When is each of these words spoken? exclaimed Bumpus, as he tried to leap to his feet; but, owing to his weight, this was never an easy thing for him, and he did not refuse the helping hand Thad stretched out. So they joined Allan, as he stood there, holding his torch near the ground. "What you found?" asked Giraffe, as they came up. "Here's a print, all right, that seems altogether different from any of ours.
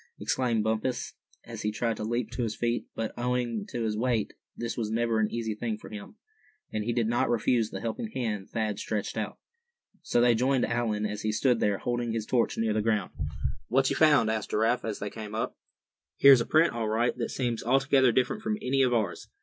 exclaimed 0.19 0.63
Bumpus, 0.63 1.13
as 1.45 1.61
he 1.61 1.71
tried 1.71 1.95
to 1.97 2.03
leap 2.03 2.31
to 2.31 2.41
his 2.41 2.55
feet; 2.55 2.87
but, 2.95 3.13
owing 3.15 3.67
to 3.67 3.83
his 3.83 3.95
weight, 3.95 4.33
this 4.57 4.75
was 4.75 4.89
never 4.89 5.19
an 5.19 5.29
easy 5.31 5.53
thing 5.53 5.77
for 5.77 5.89
him, 5.91 6.15
and 6.73 6.83
he 6.83 6.91
did 6.91 7.05
not 7.07 7.29
refuse 7.29 7.69
the 7.69 7.81
helping 7.81 8.09
hand 8.09 8.49
Thad 8.49 8.79
stretched 8.79 9.15
out. 9.15 9.37
So 10.01 10.19
they 10.19 10.33
joined 10.33 10.65
Allan, 10.65 11.05
as 11.05 11.21
he 11.21 11.31
stood 11.31 11.59
there, 11.59 11.77
holding 11.77 12.13
his 12.13 12.25
torch 12.25 12.57
near 12.57 12.73
the 12.73 12.81
ground. 12.81 13.11
"What 13.67 13.91
you 13.91 13.95
found?" 13.95 14.31
asked 14.31 14.49
Giraffe, 14.49 14.83
as 14.83 14.97
they 14.97 15.11
came 15.11 15.35
up. 15.35 15.55
"Here's 16.17 16.41
a 16.41 16.47
print, 16.47 16.73
all 16.73 16.89
right, 16.89 17.15
that 17.19 17.29
seems 17.29 17.61
altogether 17.61 18.11
different 18.11 18.41
from 18.41 18.57
any 18.59 18.81
of 18.81 18.95
ours. 18.95 19.27